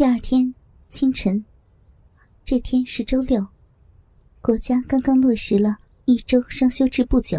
[0.00, 0.54] 第二天
[0.88, 1.44] 清晨，
[2.42, 3.46] 这天是周六，
[4.40, 5.76] 国家刚刚落实了
[6.06, 7.38] 一周双休制不久。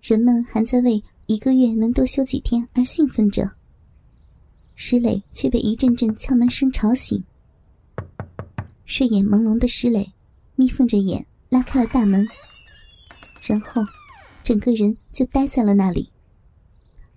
[0.00, 3.50] 人们还在为一个月能多休几天而兴奋着。
[4.74, 7.22] 石磊却被一阵阵敲门声吵醒。
[8.86, 10.10] 睡眼朦胧的石磊
[10.56, 12.26] 眯缝着眼拉开了大门，
[13.42, 13.82] 然后
[14.42, 16.08] 整个人就呆在了那里，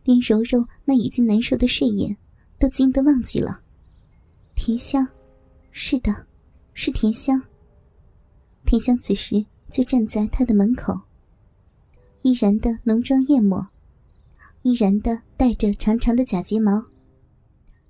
[0.03, 2.17] 连柔柔那已经难受的睡眼
[2.59, 3.61] 都惊得忘记了。
[4.55, 5.07] 甜香，
[5.71, 6.25] 是的，
[6.73, 7.41] 是甜香。
[8.65, 10.97] 甜香此时就站在他的门口，
[12.21, 13.67] 依然的浓妆艳抹，
[14.61, 16.83] 依然的戴着长长的假睫毛，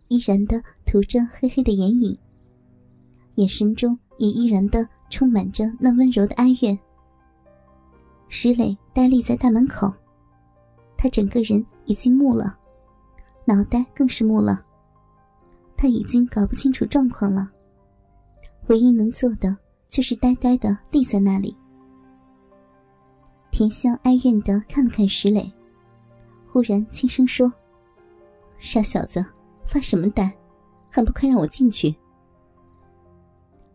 [0.07, 2.17] 依然的涂着黑黑的眼影，
[3.35, 6.77] 眼神中也依然的充满着那温柔的哀怨。
[8.29, 9.93] 石磊呆立在大门口，
[10.97, 12.57] 他整个人已经木了，
[13.45, 14.65] 脑袋更是木了。
[15.83, 17.51] 他已经搞不清楚状况了，
[18.67, 19.53] 唯一能做的
[19.89, 21.53] 就是呆呆的立在那里。
[23.51, 25.51] 田香哀怨的看了看石磊，
[26.47, 27.51] 忽然轻声说
[28.59, 29.25] ：“傻小子，
[29.65, 30.33] 发什么呆？
[30.89, 31.93] 还不快让我进去！”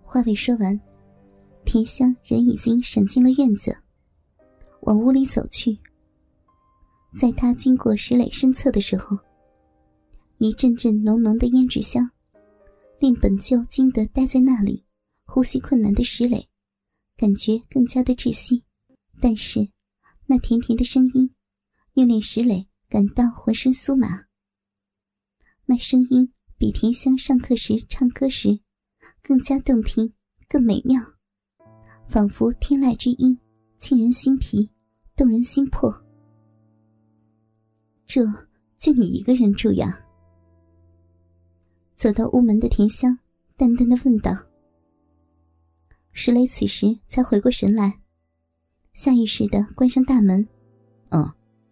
[0.03, 0.81] 话未说完，
[1.67, 3.77] 田香人已经闪进了院子，
[4.81, 5.79] 往屋里走去。
[7.15, 9.15] 在他经过石磊身侧的时候。
[10.39, 12.09] 一阵阵浓浓的胭脂香，
[13.01, 14.85] 令本就惊得呆在那里、
[15.25, 16.49] 呼吸困难的石磊，
[17.17, 18.63] 感觉更加的窒息。
[19.21, 19.69] 但是，
[20.27, 21.35] 那甜甜的声音，
[21.95, 24.27] 又令石磊感到浑身酥麻。
[25.67, 28.61] 那声音比甜香上课时唱歌时，
[29.25, 30.13] 更加动听、
[30.49, 31.03] 更美妙，
[32.07, 33.37] 仿佛天籁之音，
[33.81, 34.71] 沁人心脾，
[35.17, 35.93] 动人心魄。
[38.07, 38.25] 这
[38.79, 40.05] 就你一个人住呀？
[41.99, 43.19] 走到屋门的田香
[43.57, 44.31] 淡淡的问道
[46.15, 47.99] ：“石磊，此时才回过神来，
[48.93, 50.47] 下意识的关上大门。
[51.09, 51.29] 嗯，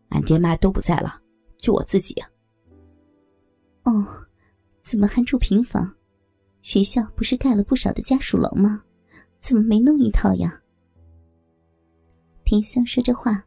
[0.09, 1.23] 俺爹妈都不在了，
[1.59, 2.21] 就我自己。
[3.85, 4.05] 哦，
[4.83, 5.95] 怎么还住平房？
[6.61, 8.83] 学校不是盖了不少的家属楼吗？
[9.39, 10.61] 怎么没弄一套呀？”
[12.43, 13.45] 田香说着话，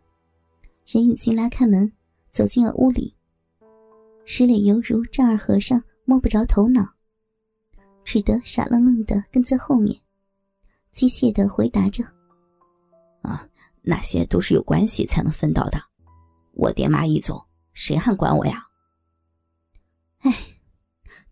[0.85, 1.91] 人已经拉开门，
[2.31, 3.13] 走进了屋里。
[4.23, 5.83] 石磊犹如丈二和尚。
[6.09, 6.95] 摸不着头脑，
[8.03, 9.95] 只得傻愣愣的跟在后面，
[10.91, 12.03] 机械的回答着
[13.21, 13.47] ：“啊，
[13.83, 15.79] 那些都是有关系才能分到的。
[16.53, 17.39] 我爹妈一走，
[17.73, 18.65] 谁还管我呀？”
[20.21, 20.33] 哎，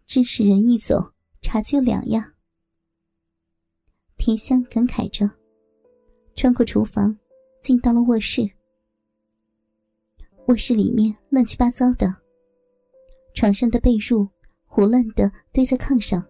[0.05, 1.11] 真是人一走，
[1.41, 2.35] 茶就凉呀。
[4.15, 5.27] 甜香感慨着，
[6.35, 7.17] 穿过厨房，
[7.63, 8.47] 进到了卧室。
[10.45, 12.15] 卧室里面乱七八糟的，
[13.33, 14.29] 床上的被褥。
[14.67, 16.23] 胡乱的堆在炕上。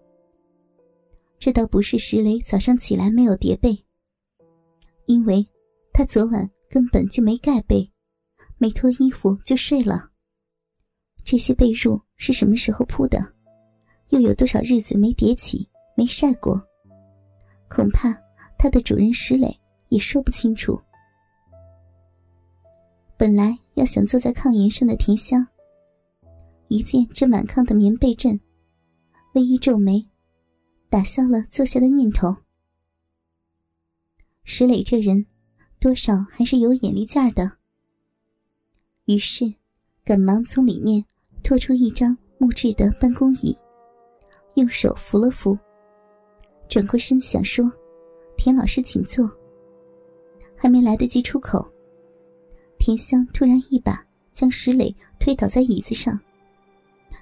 [1.38, 3.78] 这倒不是石雷早上起来没有叠被，
[5.06, 5.46] 因为
[5.92, 7.92] 他昨晚根本就没盖被，
[8.58, 10.10] 没脱衣服就睡了。
[11.24, 13.34] 这些被褥是什么时候铺的？
[14.10, 16.60] 又有多少日子没叠起、没晒过？
[17.70, 18.18] 恐怕
[18.58, 19.54] 他的主人石磊
[19.90, 20.80] 也说不清楚。
[23.18, 25.46] 本来要想坐在炕沿上的甜香。
[26.70, 28.40] 一见这满炕的棉被阵，
[29.34, 30.06] 微一皱眉，
[30.90, 32.36] 打消了坐下的念头。
[34.44, 35.26] 石磊这人，
[35.80, 37.52] 多少还是有眼力劲儿的。
[39.06, 39.54] 于是，
[40.04, 41.04] 赶忙从里面
[41.44, 43.58] 拖出一张木质的办公椅，
[44.56, 45.58] 用手扶了扶，
[46.68, 47.72] 转过身想说
[48.38, 49.30] ：“田老师，请坐。”
[50.60, 51.66] 还没来得及出口，
[52.78, 56.20] 田香突然一把将石磊推倒在椅子上。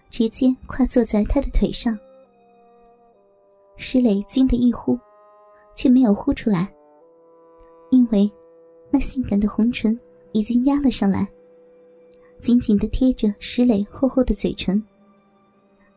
[0.10, 1.98] 直接跨坐在他的腿上，
[3.76, 4.98] 石磊惊得一呼，
[5.76, 6.74] 却没有呼出来，
[7.92, 8.32] 因为
[8.90, 10.00] 那性感的红唇
[10.32, 11.28] 已经压了上来，
[12.42, 14.82] 紧紧的贴着石磊厚厚的嘴唇，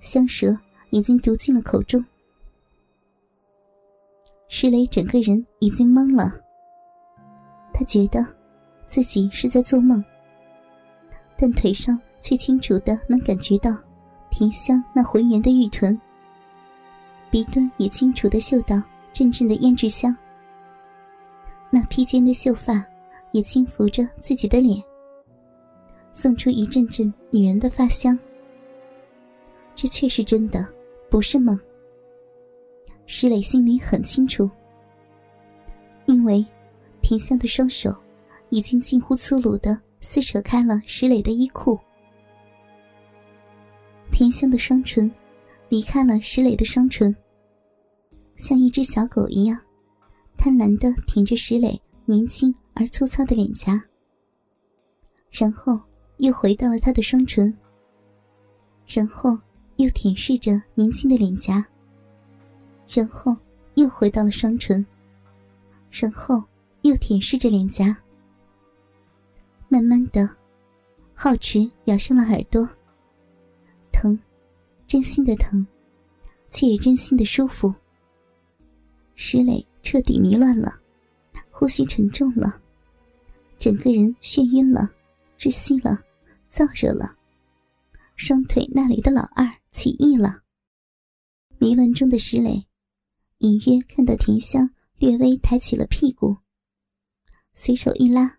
[0.00, 0.58] 香舌
[0.90, 2.04] 已经毒进了口中。
[4.48, 6.34] 石磊整个人已经懵了，
[7.72, 8.26] 他觉得
[8.88, 10.02] 自己是在做梦，
[11.36, 13.70] 但腿上却清楚的能感觉到。
[14.38, 16.00] 甜香那浑圆的玉臀，
[17.28, 18.80] 鼻端也清楚的嗅到
[19.12, 20.16] 阵阵的胭脂香。
[21.70, 22.86] 那披肩的秀发
[23.32, 24.80] 也轻拂着自己的脸，
[26.12, 28.16] 送出一阵阵女人的发香。
[29.74, 30.64] 这却是真的，
[31.10, 31.58] 不是梦。
[33.06, 34.48] 石磊心里很清楚，
[36.06, 36.46] 因为
[37.02, 37.92] 甜香的双手
[38.50, 41.76] 已经近乎粗鲁的撕扯开了石磊的衣裤。
[44.18, 45.08] 甜香的双唇，
[45.68, 47.14] 离开了石磊的双唇，
[48.34, 49.56] 像一只小狗一样，
[50.36, 53.80] 贪婪的舔着石磊年轻而粗糙的脸颊，
[55.30, 55.80] 然后
[56.16, 57.56] 又回到了他的双唇，
[58.88, 59.38] 然后
[59.76, 61.64] 又舔舐着年轻的脸颊，
[62.88, 63.36] 然后
[63.74, 64.84] 又回到了双唇，
[65.92, 66.42] 然后
[66.82, 67.96] 又舔舐着脸颊，
[69.68, 70.28] 慢慢的，
[71.14, 72.68] 浩池咬上了耳朵，
[74.88, 75.64] 真心的疼，
[76.48, 77.72] 却也真心的舒服。
[79.14, 80.80] 石磊彻底迷乱了，
[81.50, 82.58] 呼吸沉重了，
[83.58, 84.90] 整个人眩晕了，
[85.38, 86.02] 窒息了，
[86.50, 87.14] 燥热了。
[88.16, 90.42] 双腿那里的老二起义了。
[91.58, 92.66] 迷乱中的石磊，
[93.38, 96.38] 隐约看到田香略微抬起了屁股，
[97.52, 98.38] 随手一拉，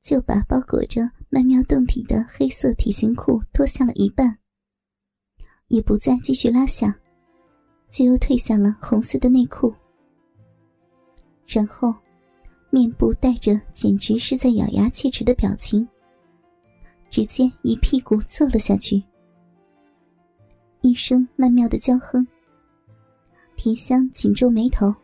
[0.00, 4.38] 就把包裹着曼妙胴体的黑色体型裤脱下了一半。
[5.68, 6.94] 也不再继续拉下，
[7.90, 9.72] 就又褪下了红色的内裤，
[11.46, 11.94] 然后
[12.70, 15.86] 面部带着简直是在咬牙切齿的表情，
[17.10, 19.02] 直接一屁股坐了下去。
[20.80, 22.26] 一声曼妙的娇哼，
[23.56, 24.94] 田香紧皱眉头，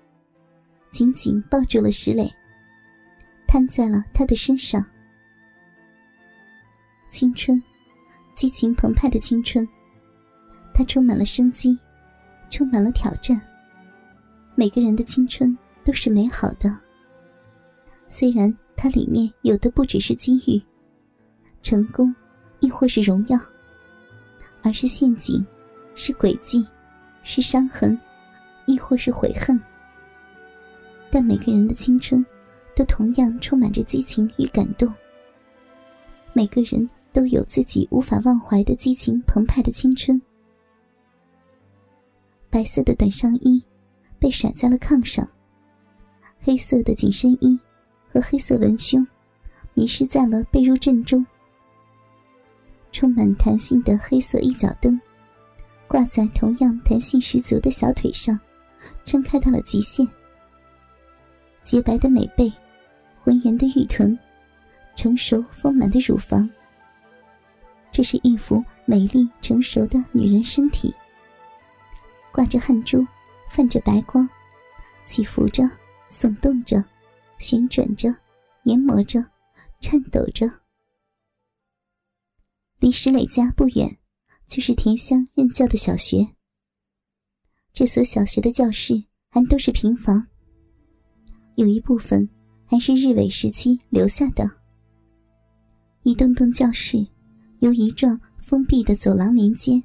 [0.91, 2.33] 紧紧抱住了石磊，
[3.47, 4.83] 瘫在了他的身上。
[7.11, 7.63] 青春，
[8.35, 9.69] 激情澎湃的青春。
[10.75, 11.79] 它充满了生机，
[12.51, 13.41] 充满了挑战。
[14.57, 16.77] 每个人的青春都是美好的，
[18.09, 20.61] 虽然它里面有的不只是机遇、
[21.63, 22.13] 成功，
[22.59, 23.39] 亦或是荣耀，
[24.63, 25.47] 而是陷阱，
[25.95, 26.67] 是诡计，
[27.23, 27.97] 是伤痕，
[28.67, 29.59] 亦或是悔恨。
[31.09, 32.27] 但每个人的青春，
[32.75, 34.93] 都同样充满着激情与感动。
[36.33, 40.21] 每个人都有自己无法忘怀的激情澎湃的青春。
[42.55, 43.61] 白色的短上衣
[44.17, 45.29] 被甩在了炕上，
[46.41, 47.59] 黑色的紧身衣
[48.09, 49.05] 和黑色文胸
[49.75, 51.27] 迷失在了被褥阵中。
[52.93, 55.01] 充满弹性的黑色一脚蹬
[55.89, 58.39] 挂在同样弹性十足的小腿上，
[59.05, 60.07] 撑开到了极限。
[61.61, 62.53] 洁白的美背，
[63.25, 64.17] 浑圆的玉臀，
[64.95, 66.49] 成熟丰满的乳房，
[67.91, 70.95] 这是一幅美丽成熟的女人身体。
[72.35, 73.07] 挂着汗珠，
[73.49, 74.29] 泛着白光，
[75.07, 75.63] 起伏着，
[76.11, 76.85] 耸动着，
[77.39, 78.13] 旋转着，
[78.65, 79.25] 研磨着，
[79.81, 80.51] 颤抖着。
[82.81, 83.97] 离石磊家不远，
[84.49, 86.27] 就是田香任教的小学。
[87.73, 89.01] 这所小学的教室
[89.31, 90.27] 还都是平房，
[91.55, 92.29] 有一部分
[92.67, 94.51] 还是日伪时期留下的。
[96.03, 96.99] 一栋栋教室
[97.61, 99.81] 由一幢封闭的走廊连接。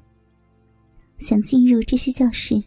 [1.20, 2.60] 想进入这些教室，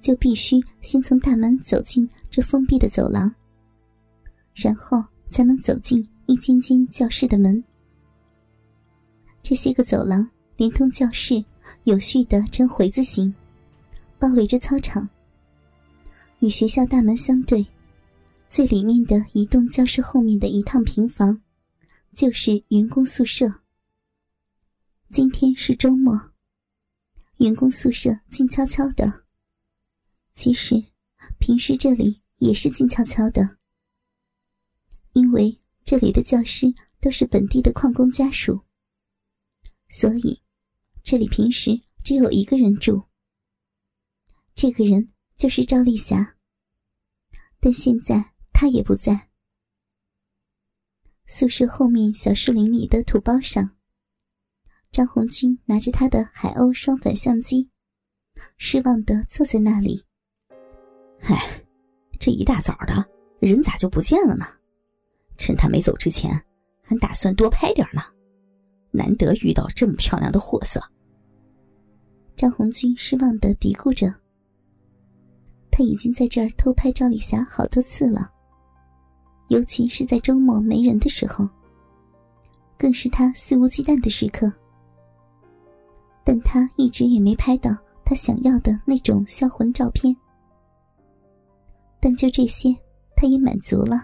[0.00, 3.30] 就必须先从大门走进这封闭的走廊，
[4.54, 7.62] 然后才能走进一间间教室的门。
[9.42, 10.26] 这些个走廊
[10.56, 11.44] 连通教室，
[11.82, 13.34] 有序的呈回字形，
[14.18, 15.06] 包围着操场。
[16.38, 17.66] 与学校大门相对，
[18.48, 21.42] 最里面的一栋教室后面的一趟平房，
[22.14, 23.52] 就是员工宿舍。
[25.10, 26.33] 今天是周末。
[27.38, 29.24] 员工宿舍静悄悄的。
[30.34, 30.74] 其实，
[31.38, 33.58] 平时这里也是静悄悄的，
[35.12, 38.60] 因为这里的教师都是本地的矿工家属，
[39.88, 40.42] 所以
[41.02, 43.02] 这里平时只有一个人住。
[44.54, 46.36] 这个人就是赵丽霞，
[47.60, 49.30] 但现在她也不在。
[51.26, 53.76] 宿舍后面小树林里的土包上。
[54.94, 57.68] 张红军拿着他的海鸥双反相机，
[58.58, 60.00] 失望的坐在那里。
[61.22, 61.36] 唉，
[62.20, 63.04] 这一大早的
[63.40, 64.46] 人咋就不见了呢？
[65.36, 66.40] 趁他没走之前，
[66.80, 68.02] 还打算多拍点呢。
[68.92, 70.80] 难得遇到这么漂亮的货色。
[72.36, 74.14] 张红军失望的嘀咕着。
[75.72, 78.30] 他已经在这儿偷拍赵丽霞好多次了，
[79.48, 81.48] 尤其是在周末没人的时候，
[82.78, 84.52] 更是他肆无忌惮的时刻。
[86.24, 87.70] 但他一直也没拍到
[88.04, 90.16] 他想要的那种销魂照片。
[92.00, 92.74] 但就这些，
[93.14, 94.02] 他也满足了。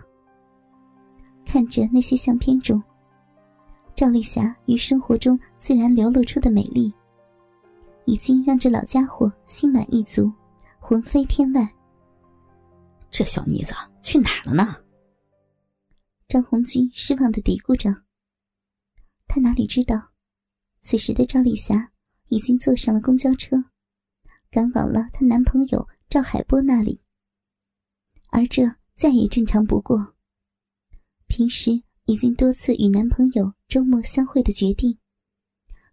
[1.44, 2.82] 看着那些相片中，
[3.94, 6.92] 赵丽霞与生活中自然流露出的美丽，
[8.04, 10.30] 已经让这老家伙心满意足，
[10.78, 11.68] 魂飞天外。
[13.10, 14.76] 这小妮子去哪了呢？
[16.28, 17.90] 张红军失望的嘀咕着。
[19.26, 20.00] 他哪里知道，
[20.80, 21.90] 此时的赵丽霞。
[22.30, 23.64] 已经坐上了公交车，
[24.50, 27.02] 赶往了她男朋友赵海波那里，
[28.30, 30.14] 而这再也正常不过。
[31.26, 34.98] 平时已经多次与男朋友周末相会的决定，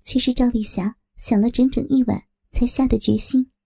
[0.04, 3.52] 却是赵丽霞想了整整一晚才下的决心。